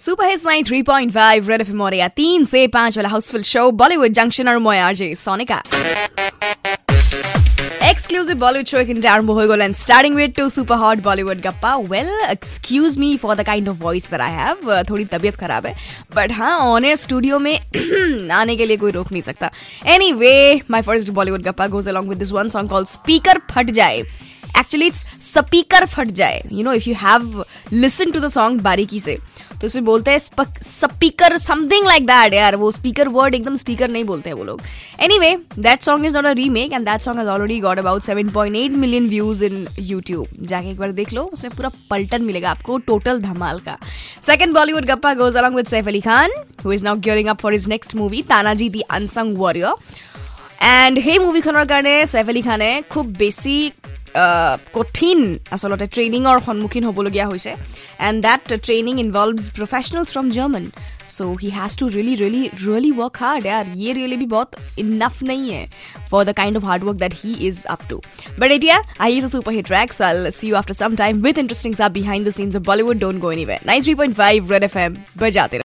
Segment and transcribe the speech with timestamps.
[0.00, 3.70] Super hit nine three point five red F Moriya तीन से पाँच वाला हाउसफुल शो
[3.70, 5.62] बॉलीवुड जंक्शन और मोया RJ Sonika
[7.88, 11.74] exclusive Bollywood show एक आरंभ हो गयो and starting with two super hot Bollywood गप्पा.
[11.90, 15.74] Well excuse me for the kind of voice that I have थोड़ी तबीयत खराब है
[16.16, 17.58] बट हाँ ऑन एयर स्टूडियो में
[18.32, 19.50] आने के लिए कोई रोक नहीं सकता.
[19.86, 23.70] Anyway my first Bollywood गप्पा goes along with this one song called speaker फट
[23.70, 24.02] जाए.
[24.70, 26.42] एक्चुअली इट्स स्पीकर फट जाए.
[26.52, 29.16] You know if you have listen to the song बारीकी से
[29.60, 32.56] तो उसमें बोलते हैं स्पीकर समथिंग लाइक दैट यार.
[32.56, 34.60] वो स्पीकर वर्ड एकदम स्पीकर नहीं बोलते हैं वो लोग.
[35.18, 38.28] Anyway that song is not a remake and that song is already got about seven
[38.32, 42.50] point eight million views in YouTube जाके एक बार देख लो, उसमें पूरा पलटन मिलेगा
[42.50, 43.76] आपको टोटल धमाल का.
[44.26, 46.30] सेकंड बॉलीवुड गप्पा goes along with Saif Ali Khan
[46.64, 49.74] who is now gearing up for his next movie Tanaji the unsung warrior
[50.62, 52.60] and he movie खनोर कारण सैफ अली खान
[52.90, 53.79] खूब बेसिक
[54.76, 55.18] কঠিন
[55.54, 57.52] আচলতে ট্ৰেইনিঙৰ সন্মুখীন হ'বলগীয়া হৈছে
[58.08, 60.64] and that training ইনভলভছ professionals from German
[61.16, 64.50] চ' he has to really really really work hard air ইয়ে really B বহুত
[64.82, 65.62] ইনাফ নাই হে
[66.10, 67.96] for the kind of hard work that he is up to
[68.40, 71.72] but এতিয়া আহি আছে super hit tracks all see you after some time with interesting
[71.80, 74.74] chap behind the scenes of Bollywood don't go' anyway nine three point five Red F
[74.84, 75.58] M বজাতে